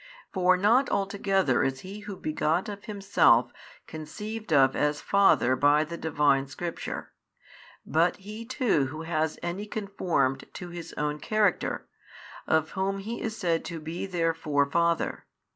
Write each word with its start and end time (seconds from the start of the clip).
For 0.33 0.57
not 0.57 0.89
altogether 0.89 1.61
is 1.63 1.81
he 1.81 1.99
who 1.99 2.17
begot 2.17 2.67
of 2.67 2.85
himself 2.85 3.53
conceived 3.85 4.51
of 4.51 4.75
as 4.75 4.99
father 4.99 5.55
by 5.55 5.83
the 5.83 5.95
Divine 5.95 6.47
Scripture, 6.47 7.11
but 7.85 8.15
he 8.15 8.43
too 8.43 8.87
who 8.87 9.03
has 9.03 9.37
any 9.43 9.67
conformed 9.67 10.45
to 10.53 10.69
his 10.69 10.91
own 10.93 11.19
character, 11.19 11.87
of 12.47 12.71
whom 12.71 12.97
he 12.97 13.21
is 13.21 13.37
said 13.37 13.63
to 13.65 13.79
be 13.79 14.07
therefore 14.07 14.65
father. 14.71 15.27